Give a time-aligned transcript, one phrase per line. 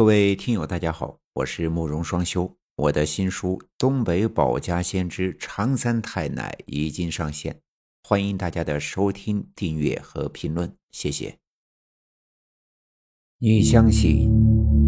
[0.00, 2.50] 各位听友，大家好，我是慕容双修。
[2.74, 7.60] 我的新书《东北保家先知长三太奶》已经上线，
[8.08, 11.36] 欢迎大家的收听、订阅和评论，谢谢。
[13.40, 14.30] 你相信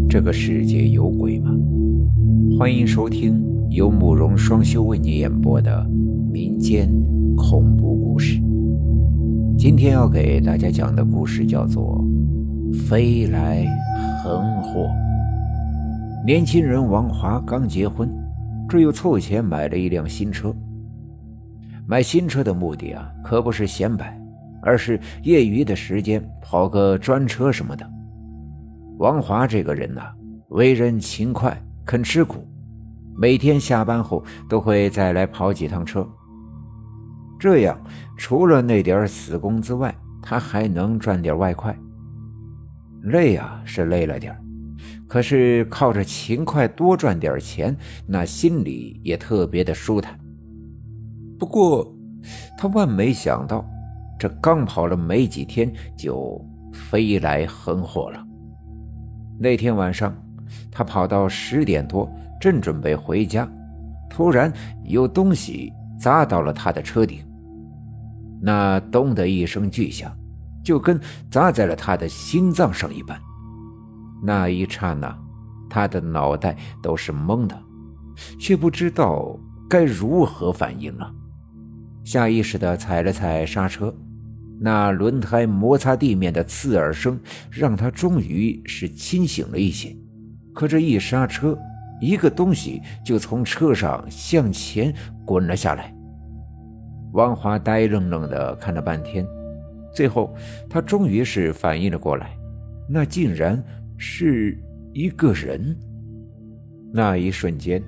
[0.09, 1.51] 这个世界有鬼吗？
[2.57, 3.39] 欢迎收听
[3.69, 5.87] 由慕容双修为你演播的
[6.33, 6.89] 民间
[7.37, 8.41] 恐怖故事。
[9.59, 11.99] 今天要给大家讲的故事叫做
[12.73, 13.63] 《飞来
[14.23, 14.89] 横祸》。
[16.25, 18.09] 年轻人王华刚结婚，
[18.67, 20.53] 这又凑钱买了一辆新车。
[21.85, 24.19] 买新车的目的啊，可不是显摆，
[24.63, 27.87] 而是业余的时间跑个专车什么的。
[28.97, 30.01] 王华这个人呐，
[30.49, 31.55] 为人勤快，
[31.85, 32.43] 肯吃苦，
[33.15, 36.07] 每天下班后都会再来跑几趟车。
[37.39, 37.79] 这样，
[38.17, 41.77] 除了那点死工资外，他还能赚点外快。
[43.03, 44.35] 累啊，是累了点
[45.07, 47.75] 可是靠着勤快多赚点钱，
[48.07, 50.17] 那心里也特别的舒坦。
[51.37, 51.95] 不过，
[52.57, 53.63] 他万没想到，
[54.17, 58.25] 这刚跑了没几天，就飞来横祸了。
[59.39, 60.15] 那天晚上，
[60.71, 63.47] 他跑到十点多，正准备回家，
[64.09, 64.51] 突然
[64.85, 67.19] 有东西砸到了他的车顶。
[68.41, 70.11] 那“咚”的一声巨响，
[70.63, 73.19] 就跟砸在了他的心脏上一般。
[74.23, 75.15] 那一刹那，
[75.69, 77.61] 他的脑袋都是懵的，
[78.39, 79.37] 却不知道
[79.69, 81.11] 该如何反应了。
[82.03, 83.93] 下意识地踩了踩刹车，
[84.59, 87.19] 那轮胎摩擦地面的刺耳声
[87.51, 89.95] 让他终于是清醒了一些。
[90.53, 91.57] 可这一刹车，
[91.99, 94.93] 一个东西就从车上向前
[95.25, 95.93] 滚了下来。
[97.13, 99.25] 王华呆愣愣地看了半天，
[99.93, 100.35] 最后
[100.69, 102.37] 他终于是反应了过来，
[102.89, 103.63] 那竟然……
[103.95, 104.57] 是
[104.91, 105.77] 一个人。
[106.91, 107.81] 那一瞬间，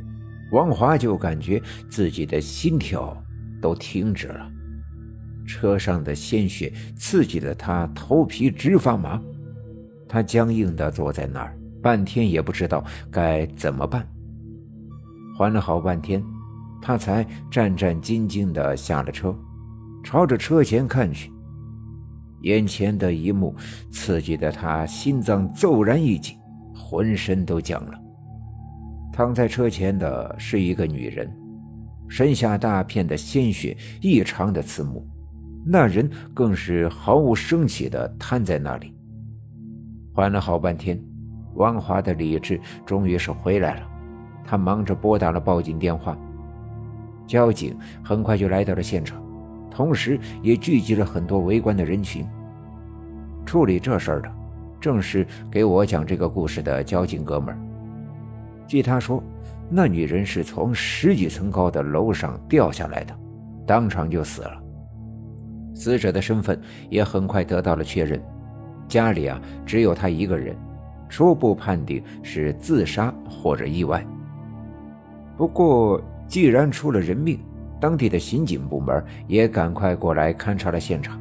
[0.52, 3.22] 王华就感觉自己的心跳
[3.62, 4.50] 都停止了，
[5.46, 9.22] 车上的鲜血刺激的他头皮直发麻，
[10.08, 14.08] 他僵硬的坐在那儿，半天也不知道该怎么办。
[15.38, 16.24] 缓了好半天，
[16.82, 19.36] 他才战战兢兢的下了车，
[20.02, 21.30] 朝着车前看去。
[22.46, 23.56] 眼前的一幕
[23.92, 26.38] 刺激的他心脏骤然一紧，
[26.76, 28.00] 浑身都僵了。
[29.12, 31.28] 躺在车前的是一个女人，
[32.08, 35.04] 身下大片的鲜血异常的刺目，
[35.66, 38.94] 那人更是毫无生气的瘫在那里。
[40.14, 41.04] 缓了好半天，
[41.56, 43.88] 王华的理智终于是回来了，
[44.44, 46.16] 他忙着拨打了报警电话。
[47.26, 49.25] 交警很快就来到了现场。
[49.76, 52.26] 同时，也聚集了很多围观的人群。
[53.46, 54.32] 处理这事儿的，
[54.80, 57.60] 正是给我讲这个故事的交警哥们儿。
[58.66, 59.22] 据他说，
[59.70, 63.14] 那女人是从十几层高的楼上掉下来的，
[63.68, 64.64] 当场就死了。
[65.74, 66.58] 死者的身份
[66.90, 68.18] 也很快得到了确认，
[68.88, 70.56] 家里啊只有他一个人，
[71.10, 74.02] 初步判定是自杀或者意外。
[75.36, 77.38] 不过，既然出了人命，
[77.80, 81.20] 当地的刑警部门也赶快过来勘察了现场。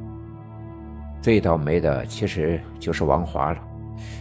[1.20, 3.58] 最倒霉的其实就是王华了，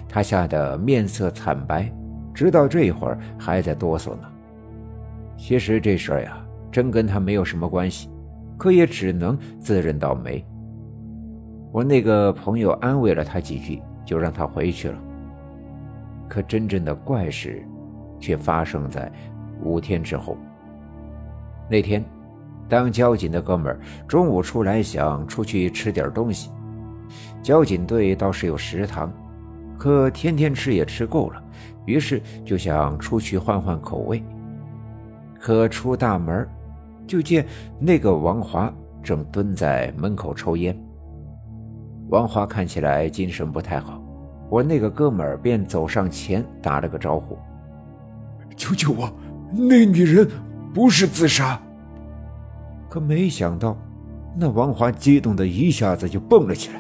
[0.08, 1.92] 他吓得面色惨白，
[2.34, 4.30] 直到这会儿还在哆嗦呢。
[5.38, 6.38] 其实这事儿呀，
[6.72, 8.10] 真跟他没有什么关系，
[8.58, 10.46] 可也只能自认倒霉。
[11.72, 14.98] 我那个朋友安慰了他几句，就让他回去了。
[16.30, 17.64] 可真正的怪事，
[18.20, 19.12] 却发生在
[19.62, 20.38] 五天之后。
[21.70, 22.04] 那天。
[22.70, 26.50] 当交警的哥们儿中午出来，想出去吃点东西。
[27.42, 29.12] 交警队倒是有食堂，
[29.78, 31.44] 可天天吃也吃够了，
[31.86, 34.24] 于是就想出去换换口味。
[35.40, 36.48] 可出大门，
[37.06, 37.46] 就见
[37.80, 38.74] 那个王华
[39.04, 40.76] 正蹲在门口抽烟。
[42.10, 44.02] 王华看起来精神不太好，
[44.50, 47.38] 我那个哥们儿便走上前打了个招呼
[48.56, 49.12] ：“救救我！
[49.52, 50.28] 那女人
[50.74, 51.62] 不是自杀。”
[52.94, 53.76] 可没想到，
[54.36, 56.80] 那王华激动的一下子就蹦了起来，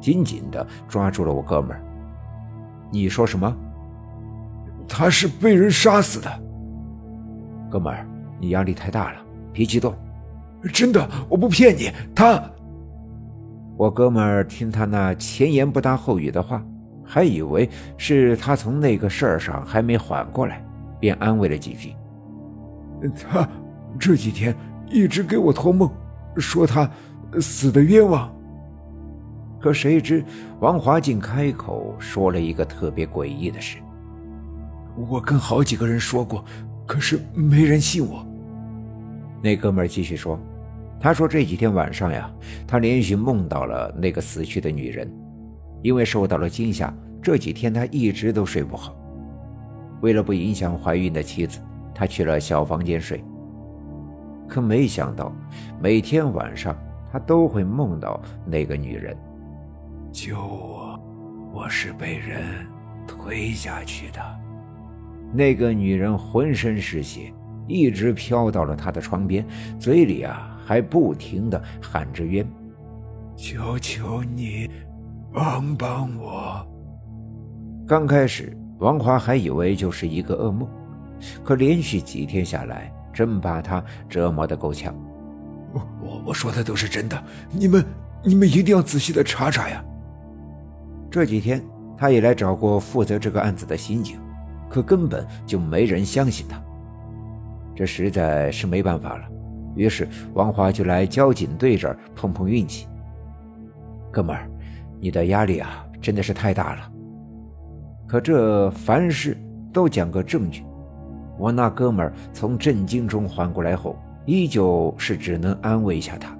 [0.00, 1.80] 紧紧的抓住了我哥们儿。
[2.90, 3.56] 你说什么？
[4.88, 6.28] 他是被人杀死的。
[7.70, 8.04] 哥们儿，
[8.40, 9.20] 你压力太大了，
[9.52, 9.94] 别激动。
[10.72, 11.92] 真的，我不骗你。
[12.12, 12.42] 他……
[13.76, 16.60] 我哥们儿听他那前言不搭后语的话，
[17.04, 20.60] 还以为是他从那个事儿上还没缓过来，
[20.98, 21.94] 便安慰了几句。
[23.16, 23.48] 他
[23.96, 24.52] 这几天……
[24.92, 25.90] 一直给我托梦，
[26.36, 26.88] 说他
[27.40, 28.30] 死的冤枉。
[29.58, 30.24] 可谁知
[30.60, 33.78] 王华竟开口说了一个特别诡异的事：
[35.08, 36.44] 我跟好几个人说过，
[36.86, 38.26] 可是没人信我。
[39.40, 40.38] 那哥们儿继续说
[41.00, 42.30] ：“他说这几天晚上呀，
[42.66, 45.10] 他连续梦到了那个死去的女人，
[45.80, 46.92] 因为受到了惊吓，
[47.22, 48.94] 这几天他一直都睡不好。
[50.00, 51.60] 为了不影响怀孕的妻子，
[51.94, 53.24] 他去了小房间睡。
[54.52, 55.32] 可没想到，
[55.80, 56.76] 每天晚上
[57.10, 59.16] 他都会梦到那个女人。
[60.12, 61.00] 救我！
[61.54, 62.66] 我是被人
[63.06, 64.20] 推下去的。
[65.32, 67.32] 那个女人浑身是血。”
[67.68, 69.46] 一直飘到了他的床边，
[69.78, 72.44] 嘴里啊还不停的喊着冤
[73.36, 74.68] ：“求求你，
[75.32, 76.66] 帮帮我！”
[77.86, 80.68] 刚开始，王华还以为就是一个噩梦，
[81.44, 84.94] 可连续几天下来，真把他折磨得够呛。
[85.72, 87.84] 我我我说的都是真的，你们
[88.24, 89.84] 你们一定要仔细的查查呀！
[91.10, 91.62] 这几天，
[91.96, 94.18] 他也来找过负责这个案子的刑警，
[94.68, 96.60] 可根本就没人相信他。
[97.74, 99.24] 这实在是没办法了，
[99.74, 102.86] 于是王华就来交警队这儿碰碰运气。
[104.10, 104.48] 哥们儿，
[105.00, 106.92] 你的压力啊真的是太大了。
[108.06, 109.36] 可这凡事
[109.72, 110.62] 都讲个证据。
[111.42, 116.32] 我那哥们儿从震惊中缓过来后，依旧是只能安慰一下他。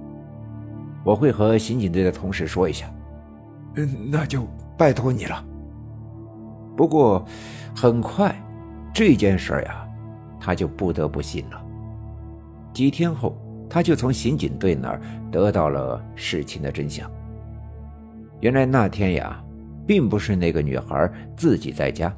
[1.02, 2.86] 我会和刑警队的同事说一下。
[3.74, 4.46] 嗯，那就
[4.78, 5.44] 拜托你了。
[6.76, 7.26] 不过，
[7.74, 8.32] 很快
[8.94, 9.84] 这件事呀。
[10.38, 11.60] 他就不得不信了。
[12.72, 13.36] 几天后，
[13.68, 15.00] 他就从刑警队那儿
[15.32, 17.10] 得到了事情的真相。
[18.38, 19.42] 原来那天呀，
[19.84, 22.12] 并不是那个女孩自己在家，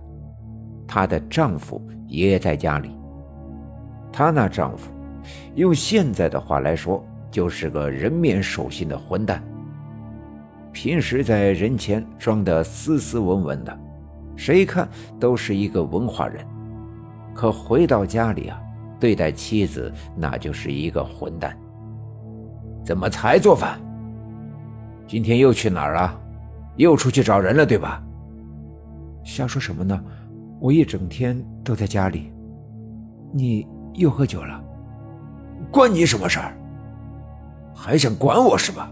[0.87, 2.97] 她的丈夫也在家里。
[4.13, 4.91] 她那丈夫，
[5.55, 9.43] 用现在的话来说，就是个人面兽心的混蛋。
[10.73, 13.79] 平时在人前装得斯斯文文的，
[14.37, 14.89] 谁看
[15.19, 16.45] 都是一个文化人。
[17.33, 18.61] 可回到家里啊，
[19.01, 21.57] 对待妻子那就是一个混蛋。
[22.85, 23.81] 怎么才做饭？
[25.07, 26.21] 今天又去哪儿了？
[26.77, 28.03] 又出去找人了，对吧？
[29.23, 30.01] 瞎说什么呢？
[30.61, 32.33] 我一整天都在家里。
[33.33, 34.63] 你又喝酒了？
[35.71, 36.57] 关你什么事儿？
[37.75, 38.91] 还想管我是吧？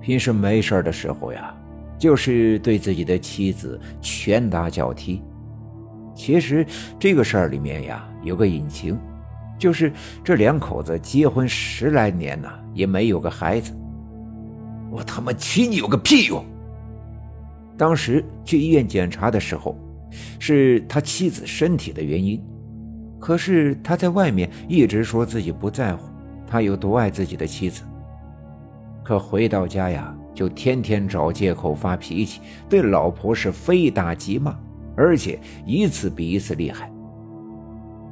[0.00, 1.54] 平时没事的时候呀，
[1.98, 5.22] 就是对自己的妻子拳打脚踢。
[6.14, 6.64] 其实
[6.98, 8.98] 这个事儿里面呀，有个隐情，
[9.58, 9.92] 就是
[10.22, 13.72] 这两口子结婚十来年了，也没有个孩子。
[14.90, 16.44] 我他妈娶你有个屁用！
[17.76, 19.76] 当时去医院检查的时候，
[20.38, 22.42] 是他妻子身体的原因，
[23.18, 26.08] 可是他在外面一直说自己不在乎，
[26.46, 27.82] 他有多爱自己的妻子。
[29.04, 34.58] 可回到家呀，就天天找借口发脾气，对老婆是非打即骂。
[35.00, 36.92] 而且一次比一次厉害。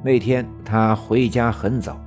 [0.01, 2.01] 那天他回家很早，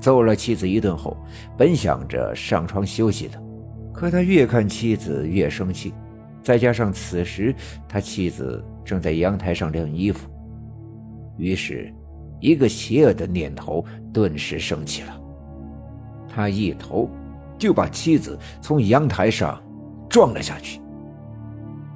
[0.00, 1.16] 揍了妻子一顿后，
[1.56, 3.40] 本想着上床休息的，
[3.92, 5.94] 可他越看妻子越生气，
[6.42, 7.54] 再加上此时
[7.88, 10.28] 他妻子正在阳台上晾衣服，
[11.36, 11.92] 于是，
[12.40, 15.20] 一个邪恶的念头顿时升起了。
[16.28, 17.08] 他一头
[17.56, 19.60] 就把妻子从阳台上
[20.08, 20.80] 撞了下去。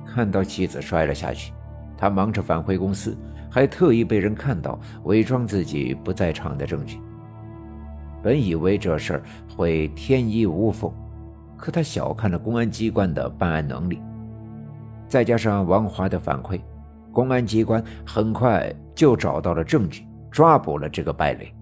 [0.06, 1.52] 看到妻子摔了下去。
[2.00, 3.19] 他忙着返回公司，
[3.50, 7.00] 还特意被人看到，伪装自己不在场的证据。
[8.23, 9.23] 本以为这事儿
[9.57, 10.92] 会天衣无缝，
[11.57, 14.00] 可他小看了公安机关的办案能力。
[15.09, 16.61] 再加上王华的反馈，
[17.18, 21.52] 公安机关很快就找到了证据，抓捕了这个败类。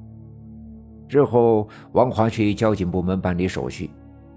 [1.08, 3.90] 之后，王华去交警部门办理手续。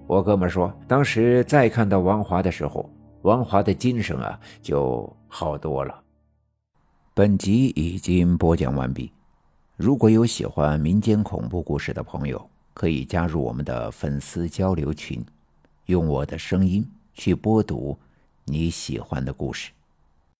[0.07, 2.89] 我哥们说，当时再看到王华的时候。
[3.23, 5.93] 王华的精神啊，就好多了。
[7.13, 9.11] 本集已经播讲完毕。
[9.75, 15.21] 如果有喜欢民间恐怖故事的朋友，可以加入我们的粉丝交流群，
[15.87, 17.99] 用我的声音去播读
[18.45, 19.71] 你喜欢的故事。